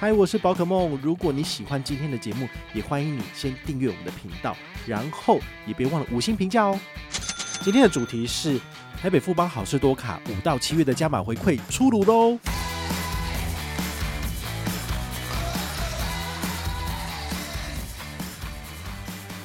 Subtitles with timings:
[0.00, 0.98] 嗨，我是宝可梦。
[1.02, 6.80] 如果你喜欢今天的节目，也欢迎你先订阅我们的频道，然后也别忘了五星评价哦。
[7.60, 8.58] 今天的主题是
[8.98, 12.38] 台北富邦好事多卡五到七月的加码回馈出炉喽。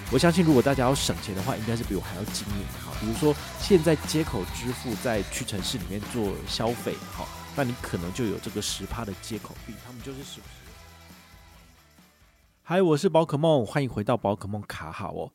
[0.10, 2.96] 我相信，如果大家要省钱的话，应该是比我还要精明哈。
[3.02, 7.28] 比如说，现在街口支付在屈臣氏里面做消费，哈。
[7.58, 10.54] 那你可能就有这个十趴的接口币，他们就是是不是？
[12.64, 15.32] 嗨，我是宝可梦，欢迎回到宝可梦卡好哦。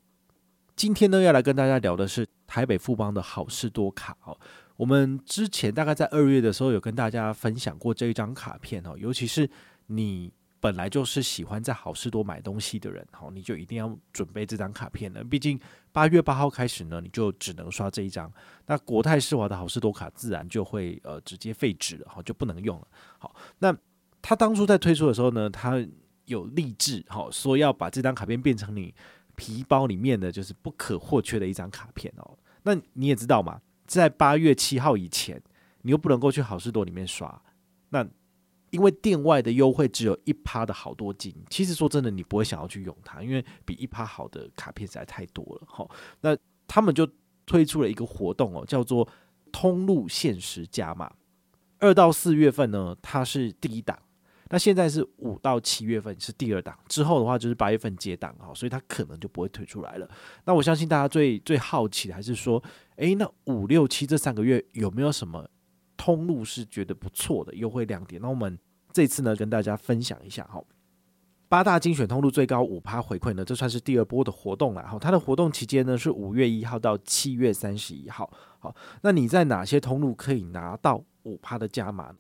[0.76, 4.38] 今天呢，要来跟大家聊的是台北富邦的好事多卡哦。
[4.76, 9.48] 我们之前大概在二月的时候有跟大家分享过这一张卡片哦，尤其是
[9.87, 10.32] 你。
[10.60, 15.24] 本来就是喜欢在好事多买东西的人，好，你就一定要准备这张卡片了。
[15.24, 15.59] 毕竟
[15.91, 18.30] 八月八号开始呢，你就只能刷这一张。
[18.66, 22.87] 那国泰世华的好事多卡自然就会呃直接废止了，好，就不能用了。
[23.18, 23.74] 好，那
[24.20, 25.82] 他当初在推出的时候呢，他
[26.27, 28.95] 有励志，好，说要把这张卡片变成你
[29.37, 32.38] 皮包里面的就是不可或缺的一张卡片哦。
[32.65, 35.43] 那你也知道嘛，在八月七号以前，
[35.80, 37.40] 你又不能够去好事多里面刷，
[37.88, 38.06] 那。
[38.71, 45.62] 因为店外的优惠只有一趴的好多金，其实说真的，你不会想要去用它，因为比一趴好的卡片实在太多了。
[45.66, 45.90] 好，
[46.21, 47.09] 那他们就
[47.45, 49.09] 推出了一个活动哦，叫做
[49.51, 51.12] 通路限时加码。
[51.80, 53.99] 二到四月份呢，它是第一档，
[54.51, 60.09] 那现在是五到七月份是第二档，之后的话就是八月份接档哈，所以它可能就不会推出来了。
[60.45, 62.62] 那我相信大家最最好奇的还是说，
[62.96, 65.49] 诶，那五六七这三个月有没有什么？
[66.00, 68.59] 通路是觉得不错的优惠亮点，那我们
[68.91, 70.59] 这次呢跟大家分享一下哈，
[71.47, 74.98] 八大精选通路最高五趴回馈呢，这算是第二波的活动了哈。
[74.98, 78.32] 它的活动期间呢是五月一号到七月三十一号。
[78.59, 82.15] 好，那你在哪些通路可以拿到五趴的加码？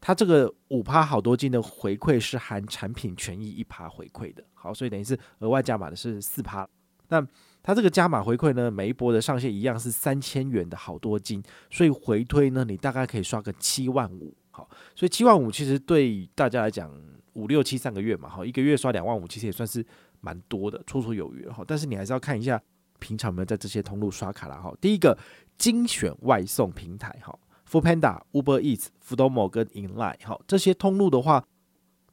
[0.00, 6.68] 它这个五趴好多金的回馈是含产品权益一趴回馈的，好，所以等于是额外加码的是四趴。
[7.08, 7.26] 那
[7.62, 16.90] 它这个加码回馈呢，每一波的上限一样是三千元的好多金，所以回推呢，你大概可以刷个七万五，好，所以七万五其实对大家来讲，
[17.32, 19.84] 五六七三个月嘛，好，一个月刷两万五，其实也算是
[20.20, 21.64] 蛮多的，绰绰有余哈。
[21.66, 22.60] 但是你还是要看一下
[22.98, 24.74] 平常有没有在这些通路刷卡啦哈。
[24.80, 25.16] 第一个
[25.56, 27.34] 精选外送平台哈
[27.70, 31.42] ，Foodpanda、Uber Eats、Foodomo 跟 Inline 哈，这些通路的话，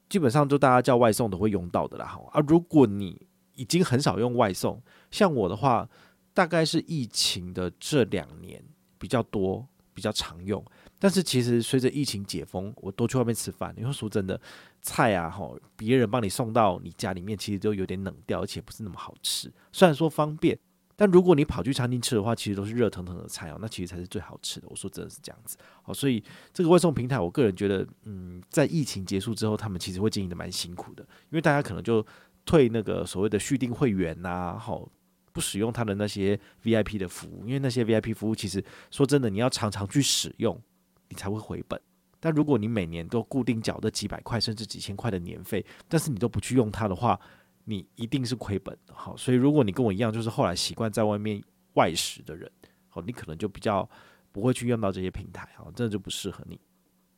[0.08, 2.22] 基本上就大家叫外送都会用到的啦哈。
[2.32, 5.88] 啊，如果你已经很少用外送，像我的话，
[6.34, 8.62] 大概是疫情的这两年
[8.98, 10.64] 比较多，比较常用。
[10.98, 13.74] 但是其实随着疫情解封，我都去外面吃饭。
[13.76, 14.40] 因为说真的，
[14.80, 19.52] 菜啊，吼，别人帮你送到你家里面，其实都有点冷掉，而且不是那么好吃。
[19.72, 20.56] 虽然说方便，
[20.94, 24.68] 但如果你跑去餐厅吃的话，其实都是热腾腾的菜哦，那其实才是最好吃的。
[24.70, 25.56] 我说真的是这样子。
[25.82, 26.22] 好，所以
[26.54, 32.04] 这个外送平台，我个人觉得，嗯，在疫情结束之后，他们其实会经营的蛮辛苦的，因为大家可能就。
[32.44, 34.88] 退那个所谓的续订会员呐、啊，好，
[35.32, 40.60] 不使用他的那些 VIP 的服务，因为那些 VIP 服务其实说真的，你要常常去使用，
[41.08, 41.80] 你才会回本。
[42.18, 47.18] 但如果你每年都固定缴的几百块甚至几千块的年费，但是你都不去用它的话，
[47.64, 48.94] 你一定是亏本的。
[48.94, 51.42] 好，所以如果你跟我一样，就是后来习惯在外面
[51.74, 52.50] 外食的人，
[52.88, 53.88] 好，你可能就比较
[54.30, 56.60] 不会去用到这些平台，好，真的就不适合你。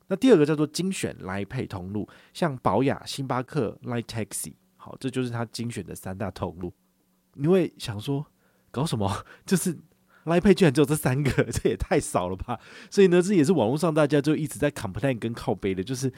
[0.07, 4.53] 那第二个叫做精选来配通路，像宝雅、星巴克、Light Taxi。
[4.85, 6.71] 好，这就是他精选的三大通路。
[7.33, 8.27] 你会想说，
[8.71, 9.11] 搞什么？
[9.47, 9.75] 就是
[10.27, 12.61] Line Pay 居然只有这三个， 这也太少了吧？
[12.91, 16.13] 所以呢，这也是网络上大家就一直在 complain 跟靠背的，就是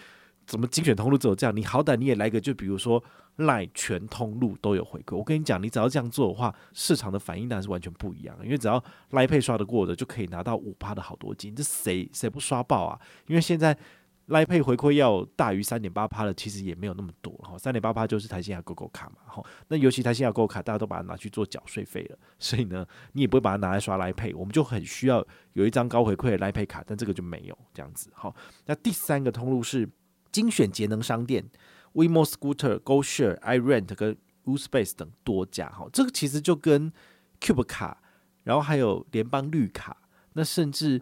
[0.48, 1.54] 怎么精选通路只有这样？
[1.54, 3.00] 你好歹你也来个，就比如说
[3.36, 5.16] Line 全通路都有回馈。
[5.16, 8.36] 我跟你讲，你只要这样做的话，市场的反应当然是完全不一样。
[8.42, 11.54] 因为只要 Line Pay 刷得过的，就可以拿到五趴的好多金。
[11.54, 12.98] 这谁谁不刷爆啊？
[13.28, 13.78] 因为现在。
[14.26, 17.56] 莱佩回馈要大于三点八趴的，其实也没有那么多哈。
[17.56, 19.44] 三点八趴就是台新亚 GoGo 卡嘛，哈。
[19.68, 24.34] 那尤其台新亚 GO 卡，大家都把它拿去做缴税费了， 所以呢，你也不会把它拿来刷莱佩。
[24.34, 28.10] 我们就很需要有一张高回馈的莱佩卡，但这个就没有这样子。
[28.14, 28.34] 哈，
[28.64, 29.88] 那第三个通路是
[30.32, 31.48] 精选节能商店
[31.92, 35.68] ，WeMo Scooter、GoShare、iRent 跟 uSpace 等多家。
[35.68, 36.92] 哈，这个其实就跟
[37.40, 38.02] Cube 卡，
[38.42, 39.96] 然后还有联邦绿卡，
[40.32, 41.00] 那甚至。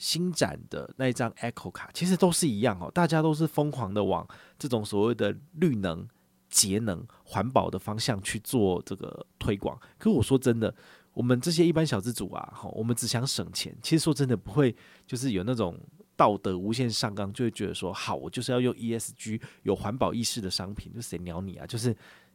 [0.00, 4.26] 新展的那一张 Echo 卡，其实都是一样哦，大家都是疯狂的往
[4.58, 6.08] 这种所谓的绿能、
[6.48, 9.78] 节能、环保的方向去做这个推广。
[9.98, 10.74] 可是我说真的，
[11.12, 13.76] 我们这些一般小资主啊，哈，我们只想省钱。
[13.82, 14.74] 其实说真的，不会
[15.06, 15.78] 就是有那种
[16.16, 21.66] 道德无限上纲，就会觉得说，好，我就是要用 ESG 有环保意识的商品，就谁鸟你啊？
[21.66, 21.94] 就是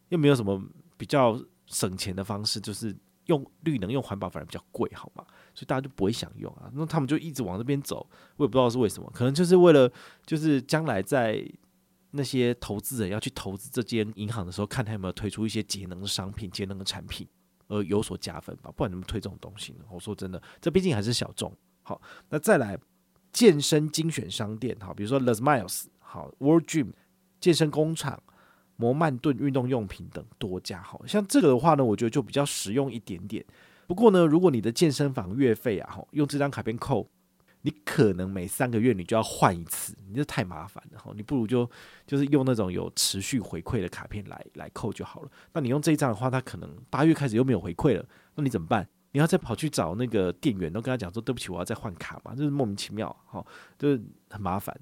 [0.09, 0.63] 又没有什么
[0.97, 1.35] 比较
[1.65, 2.95] 省钱的方式，就是。
[3.25, 5.25] 用绿能、用环保反而比较贵，好吗？
[5.53, 6.69] 所以大家就不会想用啊。
[6.73, 8.07] 那他们就一直往这边走，
[8.37, 9.91] 我也不知道是为什么，可能就是为了
[10.25, 11.43] 就是将来在
[12.11, 17.27] 那些投资人要去投资这间银行的时候，看他有没有推出一些节能的商品、节能的产品，
[17.67, 18.71] 而有所加分吧。
[18.75, 19.85] 不然怎么推这种东西呢？
[19.89, 21.51] 我说真的，这毕竟还是小众。
[21.83, 22.77] 好，那再来
[23.31, 26.93] 健身精选商店，好，比如说 Les Miles，好，World Gym
[27.39, 28.21] 健身工厂。
[28.75, 33.43] 摩曼顿运动用品等多家，好像这个的话呢，我觉得就比较实用一点点。
[33.87, 37.07] 不过呢，如果你的健身房月费啊，用这张卡片扣，
[37.61, 41.11] 你可能每三个月你就要换一次，你这太麻烦了哈。
[41.15, 41.69] 你不如就
[42.05, 45.29] 就是用那种有持续回馈的卡片来来扣就好了。
[45.53, 48.05] 那你用这一张的话，它可能八月开始又没有回馈了，
[48.35, 48.87] 那你怎么办？
[49.11, 53.45] 你要再跑去找那个店员，都跟他讲说对不起，我要再换卡嘛，就是莫名其妙，哈，
[53.79, 54.77] 就是很麻烦。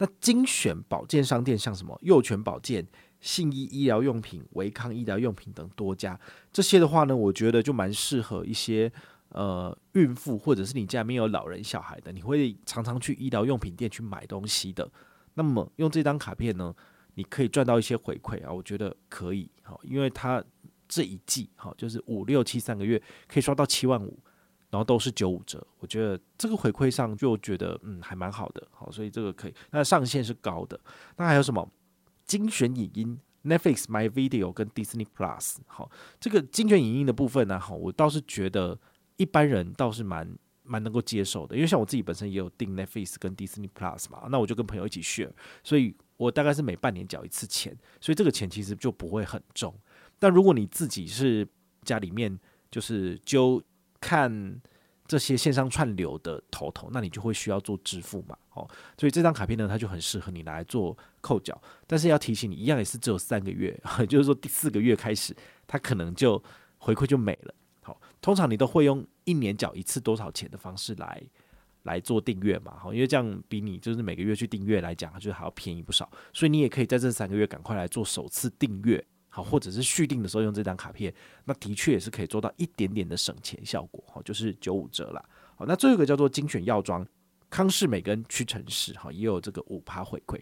[0.00, 2.86] 那精选保健商店像什么佑全保健、
[3.20, 6.18] 信义医疗用品、维康医疗用品等多家，
[6.50, 8.90] 这些的话呢，我觉得就蛮适合一些
[9.28, 14.90] 呃孕妇或者是你家里面有老人小孩的，你会常常去医疗用品店去买东西的。
[15.34, 16.74] 那么用这张卡片呢，
[17.16, 20.42] 你可以赚到一些回馈啊，我觉得可以好，因为它
[20.88, 24.18] 这一季好就是五六七三个月可以刷到七万五。
[24.70, 29.54] 然后都是九五折，我觉得这个回馈上就觉得嗯还蛮好的，好，所以这个可以。
[29.70, 30.78] 那上限是高的。
[31.16, 31.68] 那还有什么
[32.24, 35.90] 精选影音？Netflix、My Video 跟 Disney Plus，好，
[36.20, 38.78] 这个精选影音的部分呢，好，我倒是觉得
[39.16, 40.30] 一般人倒是蛮
[40.62, 45.32] 蛮能够接受的，因为像我自己本身也有订 Netflix 跟 Disney Plus 嘛，那我就跟朋友一起 share，
[45.64, 49.74] 所以我大概是每半年缴一次钱，所以这个钱其实就不会很重。
[50.18, 51.48] 但如果你自己是
[51.82, 52.38] 家里面
[52.70, 53.60] 就是揪
[54.00, 54.60] 看
[55.06, 61.60] 这些线上串流的头头，那你就会需要做支付嘛，哦，所以这张卡片呢，它就很适合你来做扣缴。
[61.86, 63.76] 但是要提醒你，一样也是只有三个月，
[64.08, 65.34] 就是说第四个月开始，
[65.66, 66.42] 它可能就
[66.78, 67.54] 回馈就没了。
[67.82, 71.22] 好，通常你都会用一年缴一次多少钱的方式来
[71.82, 76.08] 来做订阅嘛，好，因为这样比你就是每个月去订阅来讲，就是还要便宜不少。
[76.32, 79.04] 所以你也可以在这三个月赶快来做首次订阅。
[79.32, 85.24] 好，或者是续订的时候用这张卡片，那的确也是可以做到一点点的省钱效果，好，就是九五折啦。
[85.54, 87.06] 好，那最后一个叫做精选药妆，
[87.48, 90.40] 康士美跟屈臣氏，哈，也有这个五趴回馈。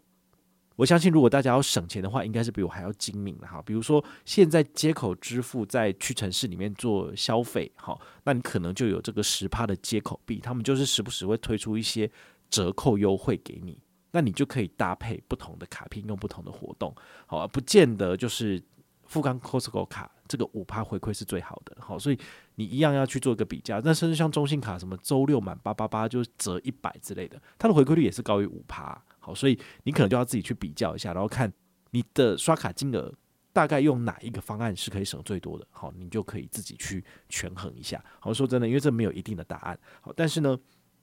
[0.75, 3.61] 我相信如果大家要省钱的话，应该是比我还要精明的哈。
[3.61, 12.11] 比如说现在接口支付在屈臣氏里面做消费，好，那你可能就有这个十趴的接口币，他们就是时不时会推出一些
[12.49, 13.77] 折扣优惠给你，
[14.13, 16.95] 那你就可以搭配不同的卡片用不同的活动，
[17.27, 18.63] 好，不见得就是。
[19.09, 22.19] 富冈 Costco 卡这个五趴回馈是最好的，好，所以
[22.57, 23.81] 你一样要去做一个比较。
[23.81, 31.51] 那甚至像中信卡什么周六满八八八就折一百之类的，它的回馈率也是高于五趴，好，所以你可能就要自己去比较一下，然后看
[31.91, 33.11] 你的刷卡金额
[33.51, 38.05] 大概用哪一个方案是可以省最多的，好，你就可以自己去权衡一下。
[38.21, 40.55] 好，说真的，因为这没有一定的答案，好，但是呢，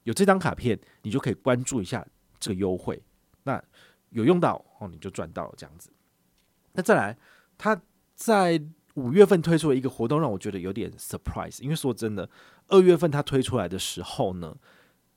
[0.04, 2.06] 有这张卡片，你就可以关注一下
[2.40, 3.02] 这个优惠，
[3.42, 3.60] 那
[4.12, 5.92] 有用到哦，你就赚到了这样子。
[6.74, 7.18] 那再来，
[7.58, 7.82] 它。
[8.16, 8.62] 在
[8.96, 11.62] 五月份推出了一个活动，让我觉得有点 surprise。
[11.62, 12.30] 因为说真的，
[12.68, 14.56] 二月份他推出来的时候呢，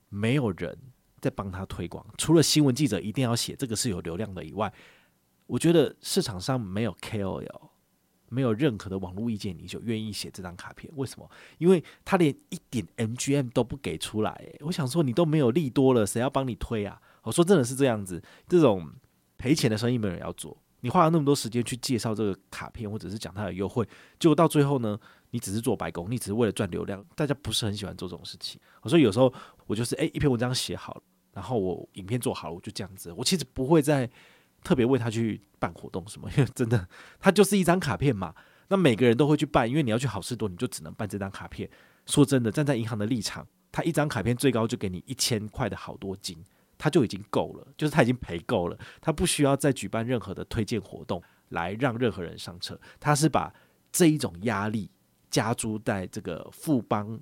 [0.08, 0.76] 没有人
[1.20, 4.72] 在帮他推广，除了新闻记者一定要写这个是有流量的以外，
[5.46, 7.70] 我觉得市场上没有 KOL，
[8.28, 10.92] 没有任何的网络意见，你就愿意写这张卡片？
[10.96, 11.30] 为什么？
[11.58, 14.52] 因为他连一点 MGM 都不给出来。
[14.60, 17.00] 我想说，你都没有利多了，谁要帮你推啊？
[17.22, 18.90] 我说真的是这样子，这种
[19.36, 20.60] 赔钱的生意没人要做。
[20.80, 23.86] 你花了那么多时间去介绍这个卡片，或者是讲它的优惠，
[24.18, 24.98] 结果到最后呢，
[25.30, 28.60] 你只是做白工，你只是为了赚流量，大家不是很喜欢做这种事情。
[28.84, 29.32] 所以有时候
[29.66, 34.08] 我就是诶、一篇文章写好了，然后我影片做好了，我就这样子，我其实不会再
[34.62, 38.34] 特别为他去办活动什么，因为真的，它就是一张卡片嘛。
[38.68, 41.68] 那每个人都会去办，因为你要去好事多，你就只能办这张卡片。
[42.06, 46.44] 说真的，站在银行的立场，他一张卡片最高就给你一千块的好多金。
[46.78, 52.78] 他就已经够了，就是他已经赔够了，他不需要再举办任何的推荐活动来让任何人上车。
[53.00, 53.52] 他是把
[53.90, 54.88] 这一种压力
[55.28, 57.20] 加诸在这个富邦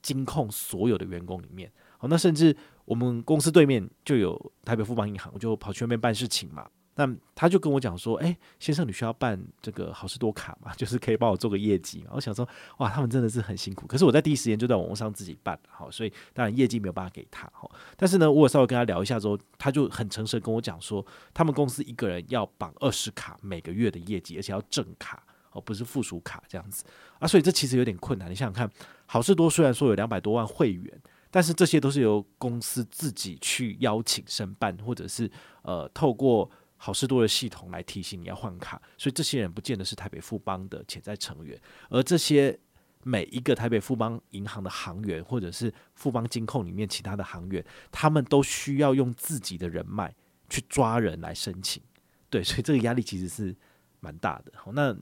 [0.00, 1.70] 金控所有的员工里面。
[1.98, 6.68] 好，那甚至我们公司对面就有台北富邦银行，我就跑去那边办事情嘛。
[6.96, 10.72] 那他就跟我讲说：“哎，先生，你需要办这个好事多卡嘛？
[10.78, 12.48] 就是可以帮我做个业绩嘛。”我想说
[12.78, 17.50] ：“哇，他们真的是很辛苦。”可是我在第一时间就在网络上自己办，好，所以当然业绩没有办法给他。
[17.52, 25.20] 好，但是呢，我稍微跟他聊一下之后，他就很诚实跟我讲说，他们公司一个人要绑二十卡每个月的业绩，而且要正卡
[25.50, 26.84] 哦，不是附属卡这样子
[27.18, 27.26] 啊。
[27.26, 28.30] 所以这其实有点困难。
[28.30, 28.70] 你想想看，
[29.06, 35.28] 好事多虽然说有两百多万会员，但是这些都是由公司自己去邀请申办，或者是
[35.62, 36.48] 呃透过。
[36.84, 42.58] 好事多的系统来提醒你要换卡，所以这些人不见得是台北富邦的潜在成员，而这些
[43.02, 50.14] 每一个台北富邦银行的行员，或者是富邦金控里面其他的行员，他们都需要用自己的人脉
[50.50, 51.82] 去抓人来申请。
[52.28, 53.56] 对，所以这个压力其实是
[54.00, 54.52] 蛮大的。
[54.54, 54.94] 好，那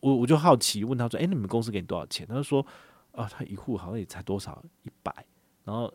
[0.00, 2.66] 我我就好奇问他说：“哎，那你们公司给你多少钱？”他就说
[3.12, 5.14] ：“啊，他一户好像也才多少一百，
[5.62, 5.92] 然后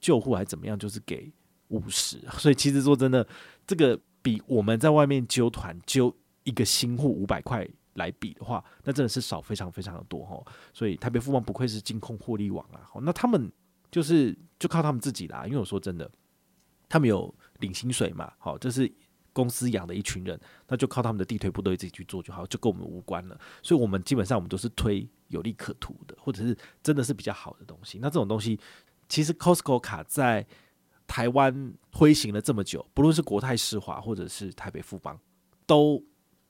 [0.00, 1.32] 旧户还怎么样，就是给
[1.68, 2.20] 五十。
[2.32, 3.26] 所以其实说真的，
[3.66, 7.64] 这个比我们在外面揪团揪一个新户五百块
[7.94, 10.42] 来比的话，那真的是少非常非常的多哈。
[10.72, 12.82] 所以台北富邦不愧是金控获利王啊。
[12.92, 13.48] 好，那他们
[13.88, 15.46] 就是就靠他们自己啦。
[15.46, 16.10] 因为我说真的，
[16.88, 18.32] 他们有领薪水嘛。
[18.38, 18.92] 好，这是。
[19.36, 23.38] 公司养的一群人，那就靠他们的地推部队自己去做就好，就跟我们无关了。
[23.62, 27.98] 所以，我们基本上我们都是推有利可图的，或者是真的是比较好的东西。
[28.00, 28.58] 那这种东西，
[29.10, 30.46] 其实 Costco 卡在
[31.06, 35.18] 台湾推行了这么久，不论是国泰世华或者是台北富邦，
[35.66, 36.02] 都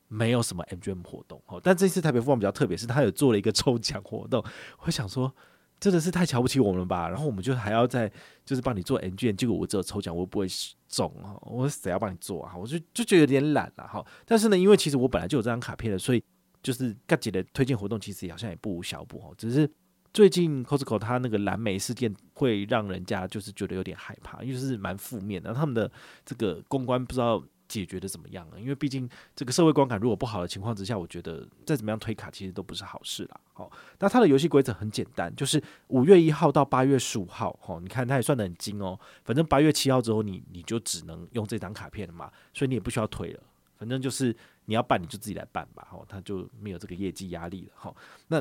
[0.08, 1.42] 没有什么 MGM 活动。
[1.62, 4.44] 但这次台北富邦比较特别，是他有做了一个抽奖活动。
[4.84, 5.34] 我想说。
[5.78, 7.06] 真的是太瞧不起我们了吧？
[7.06, 8.10] 然后我们就还要再
[8.46, 10.46] 就是帮你做 MGM，结果我只有抽奖，我又不会
[10.88, 11.36] 中啊！
[11.42, 12.56] 我谁要帮你做啊？
[12.56, 14.02] 我就就觉得有点懒了哈。
[14.24, 16.24] 但是呢，因为其实我本来就有这张卡片的，所以
[16.62, 19.30] 就是各级的推荐活动其实好像也不无小补哈。
[19.36, 19.70] 只是
[20.16, 25.52] 最近 Costco 它那个蓝莓事件会让人家就是觉得有点害怕，因为是蛮负面的。
[25.52, 25.92] 他们的
[26.24, 27.44] 这个公关不知道。
[27.68, 28.60] 解决的怎么样了？
[28.60, 33.40] 因为毕竟这个社会观感如果不好的情况之下，我觉得再怎么样推卡其实都不是好事啦。
[33.54, 33.68] 好，
[33.98, 38.96] 那它的游戏规则很简单，就是五月一号到八月十五号，哦，你看它也算得很精哦。
[39.24, 43.42] 反正八月七号之后，你你就只能用这张卡片了嘛，所以你也不需要推了。
[43.76, 44.34] 反正就是
[44.66, 45.88] 你要办，你就自己来办吧。
[45.90, 47.72] 好，它就没有这个业绩压力了。
[47.74, 47.96] 好，
[48.28, 48.40] 那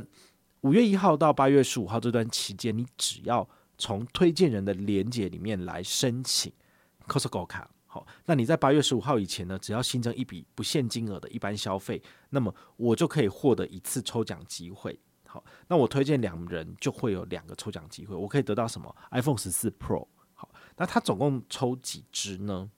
[0.65, 6.51] 五月一号到八月十五号这段期间，你只要从推荐人的连结里面来申请
[7.07, 7.69] Costco 卡。
[7.85, 14.99] 好，那你在八月十五号以前呢，只要新增一笔不限金额的一般消费，那么我就可以获得一次抽奖机会。
[15.27, 20.07] 好，那我推荐两人就会有两个抽奖机会，我可以得到什么？iPhone 十四 Pro。
[20.33, 22.71] 好，那它总共抽几支呢？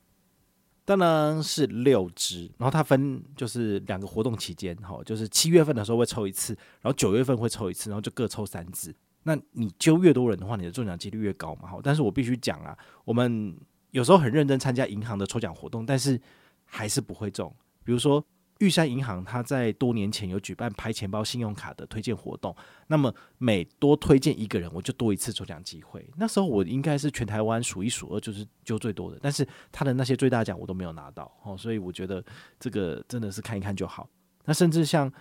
[0.88, 8.96] 当然是六支，然后它分就是两个活动期间，哈，就是七月份的时候会抽一次，然后九月份会抽一次，然后就各抽三支。
[9.24, 11.68] 那你揪越多人的话，你的中奖几率越高嘛。
[11.68, 13.56] 好，但是我必须讲啊，我们。
[13.92, 16.22] 有时候很认真参加银行的抽奖活动，但是
[16.66, 17.52] 还是不会中。
[17.86, 18.24] 比如说
[18.60, 22.56] 玉山银行，它在多年前有举办拍钱包信用卡的推荐活动，
[22.88, 26.08] 那么每多推荐一个人，我就多一次抽奖机会。
[26.18, 29.20] 那时候我应该是全台湾数一数二，就是揪最多的。
[29.22, 32.24] 但是他的那些最大奖我都没有拿到哦，所以我觉得
[32.60, 34.10] 这个真的是看一看就好。
[34.46, 35.12] 那甚至像。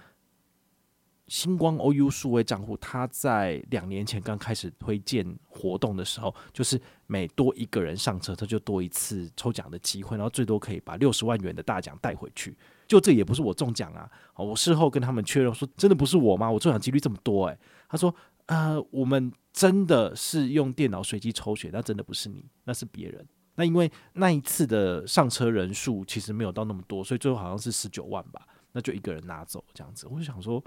[1.29, 12.57] 星光 OU 数位账户，他在两年前刚开始推荐活动的时候，就是每多一个人上车，他就多一次抽奖的机会，然后最多可以把六十万元的大奖带回去。
[12.87, 14.11] 就这也不是我中奖啊！
[14.35, 16.51] 我事后跟他们确认说，真的不是我吗？
[16.51, 18.15] 我中奖几率这么多诶、他说，
[18.47, 23.27] 呃，我们真的是用电脑随机抽选，那真的不是你，那是别人。
[23.57, 30.07] 那因为那一次的上车人数其实没有到那么多，所以最后好像是十九万吧，那就一个人拿走这样子。
[30.11, 30.63] 我就想说。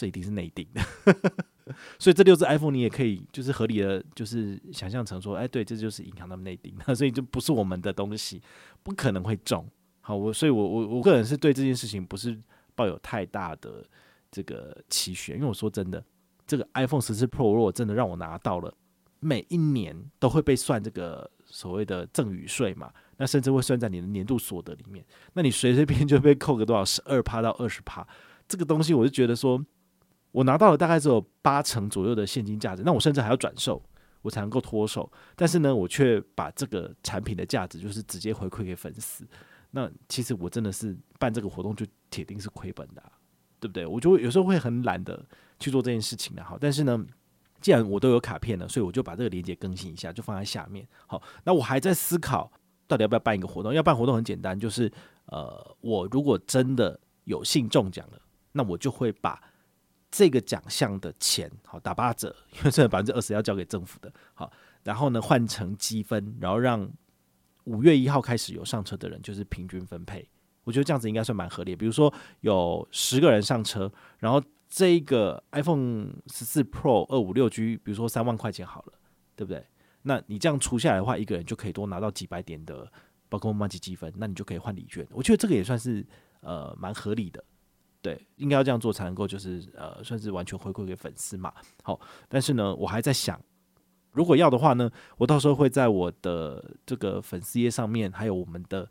[0.00, 0.80] 这一定是内定的，
[1.98, 8.40] 所以这六只 iPhone 你也可以就是合理的，就是想象成说，哎，对，这就是银行他们内定的，所以就不是我们的东西，
[8.84, 9.68] 不可能会中。
[10.08, 12.34] 好，我所以我我我个人是对这件事情不是
[12.74, 13.84] 抱有太大的
[14.30, 16.02] 这个期许，因为我说真的，
[16.46, 18.72] 这个 iPhone 十四 Pro 如果真的让我拿到了，
[19.20, 28.08] 每一年都会被算这个所谓的赠与税嘛，那甚至会算在你的年度所得里面，那你随随便 就被扣个多少十二趴到二十趴，
[28.48, 29.62] 这个东西我就觉得说。
[30.30, 33.82] 我拿到了大概只有八成左右的现金价值，那我甚至还要转售，
[34.20, 35.10] 我才能够脱手。
[35.34, 39.26] 但是呢，我却把这个产品的价值就是直接回馈给粉丝。
[39.70, 43.02] 那其实我真的是办这个活动就铁定是亏本的，
[43.60, 43.86] 对不对？
[43.86, 45.24] 我就有时候会很懒得
[45.58, 46.42] 去做这件事情的。
[46.42, 47.04] 好，但是呢，
[47.60, 50.86] 既然我都有卡片了，所以我就把这个链接更新一下，就放在下面。
[51.06, 52.50] 好，那我还在思考
[52.86, 53.72] 到底要不要办一个活动。
[53.72, 54.90] 要办活动很简单，就是
[55.26, 58.20] 呃，我如果真的有幸中奖了，
[58.52, 59.42] 那我就会把。
[60.10, 64.10] 这个奖项的钱好打八折，因为这百分之二十要交给政府的。
[64.32, 64.50] 好，
[64.82, 66.90] 然后呢换成积分，然后让
[67.68, 70.26] 五月一号开始有上车的人就是平均分配。
[70.64, 71.76] 我觉得这样子应该算蛮合理。
[71.76, 78.92] 比如说有十个人上车，然后这个 iPhone 十四 Pro 二五六 G，比如说三万块钱好了，
[79.36, 79.64] 对不对？
[80.02, 82.90] 那你这样除下来的话，一个人就可以多拿到几百点的
[83.28, 85.06] 宝可梦麻吉积分，那你就可以换礼券。
[85.10, 86.06] 我觉得这个也算是
[86.40, 87.42] 呃蛮合理的。
[88.00, 91.52] 对，应该要这样做才能够，就是呃，算是完全回馈给粉丝嘛。
[91.82, 93.38] 好，但是呢，我还在想，
[94.18, 98.90] 如果要的话呢，我到时候会在我的这个粉丝页上面，还有我们的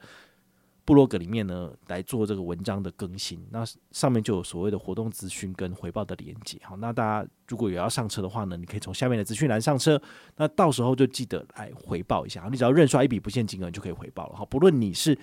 [0.86, 3.46] 部落格里面呢，来做这个文章的更新。
[3.52, 6.58] 那上面就有所谓的活动资讯跟回报的连接。
[6.64, 10.02] 好，那大家如果有要上车的话呢，你可以从下面的资讯栏上车。
[10.38, 12.48] 那到时候就记得来回报一下。
[12.50, 14.36] 你只要认刷一笔不限金额，你就可以回报了。
[14.38, 15.18] 好，不论你是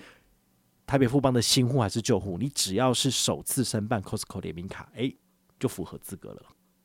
[0.85, 5.17] 台北富邦的新户还是旧户，你只要是首次申办 Costco 联名卡，诶，
[5.59, 6.43] 就符合资格了。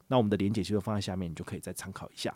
[0.08, 2.34] 那我们的连结就放在下面，你就可以再参考一下。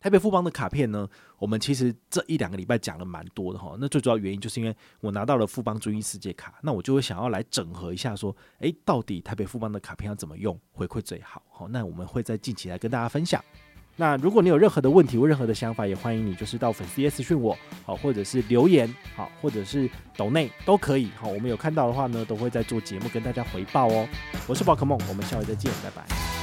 [0.00, 1.06] 台北富邦的卡片呢，
[1.38, 3.76] 我们其实这一两个礼拜讲了蛮多的哈。
[3.78, 11.42] 那最主要原因就是因为我拿到了富邦追忆世界卡，那我就会想要来整合一下，说，诶，到底台北富邦的卡片要怎么用回馈最好？
[11.50, 13.44] 好，那我们会在近期来跟大家分享。
[13.96, 17.54] 那如果你有任何的问题或任何的想法，也欢迎你就是到粉丝页私讯我，
[17.84, 24.08] 好，或者是留言，好，或者是抖内都可以，好，我们有看到的话呢，都会在做节目跟大家回报哦。
[24.48, 26.39] 我是宝可梦，我们下回再见，拜拜。